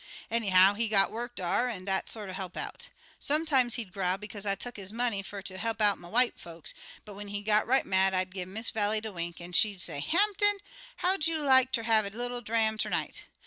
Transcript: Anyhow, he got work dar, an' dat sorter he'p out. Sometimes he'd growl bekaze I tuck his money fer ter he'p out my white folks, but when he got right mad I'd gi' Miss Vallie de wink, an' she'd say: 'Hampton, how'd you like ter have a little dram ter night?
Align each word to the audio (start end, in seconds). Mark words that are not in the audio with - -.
Anyhow, 0.31 0.73
he 0.73 0.87
got 0.87 1.11
work 1.11 1.35
dar, 1.35 1.69
an' 1.69 1.85
dat 1.85 2.09
sorter 2.09 2.33
he'p 2.33 2.57
out. 2.57 2.89
Sometimes 3.19 3.75
he'd 3.75 3.93
growl 3.93 4.17
bekaze 4.17 4.47
I 4.47 4.55
tuck 4.55 4.77
his 4.77 4.91
money 4.91 5.21
fer 5.21 5.43
ter 5.43 5.57
he'p 5.57 5.79
out 5.79 5.99
my 5.99 6.07
white 6.09 6.39
folks, 6.39 6.73
but 7.05 7.13
when 7.13 7.27
he 7.27 7.43
got 7.43 7.67
right 7.67 7.85
mad 7.85 8.11
I'd 8.15 8.33
gi' 8.33 8.45
Miss 8.45 8.71
Vallie 8.71 8.99
de 9.01 9.11
wink, 9.11 9.39
an' 9.39 9.51
she'd 9.51 9.79
say: 9.79 9.99
'Hampton, 9.99 10.57
how'd 10.95 11.27
you 11.27 11.37
like 11.43 11.71
ter 11.71 11.83
have 11.83 12.07
a 12.11 12.17
little 12.17 12.41
dram 12.41 12.79
ter 12.79 12.89
night? 12.89 13.25